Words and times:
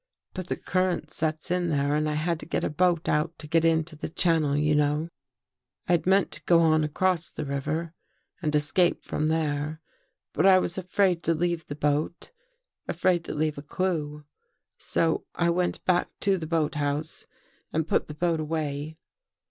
But 0.33 0.47
the 0.47 0.55
current 0.55 1.11
sets 1.13 1.51
in 1.51 1.69
there 1.69 1.93
and 1.93 2.09
I 2.09 2.15
had 2.15 2.39
to 2.39 2.47
get 2.47 2.63
a 2.63 2.71
boat 2.71 3.07
out 3.07 3.37
to 3.37 3.45
get 3.45 3.63
into 3.63 3.95
the 3.95 4.09
channel, 4.09 4.57
you 4.57 4.73
know." 4.73 5.09
I 5.87 5.91
had 5.91 6.07
meant 6.07 6.31
to 6.31 6.43
go 6.45 6.59
on 6.59 6.83
across 6.83 7.29
the 7.29 7.45
river 7.45 7.93
and 8.41 8.55
escape 8.55 9.03
from 9.03 9.27
there, 9.27 9.79
but 10.33 10.47
I 10.47 10.57
was 10.57 10.75
afraid 10.79 11.21
to 11.25 11.35
leave 11.35 11.67
the 11.67 11.75
boat— 11.75 12.31
afraid 12.89 13.23
to 13.25 13.35
leave 13.35 13.59
a 13.59 13.61
clue. 13.61 14.25
So 14.79 15.27
I 15.35 15.51
went 15.51 15.85
back 15.85 16.09
to 16.21 16.39
the 16.39 16.47
boat 16.47 16.73
house 16.73 17.27
and 17.71 17.87
put 17.87 18.07
the 18.07 18.15
boat 18.15 18.39
away. 18.39 18.97